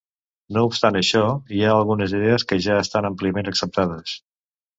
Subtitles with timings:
[0.55, 1.21] No obstant això,
[1.57, 4.17] hi ha algunes idees que ja estan àmpliament acceptades.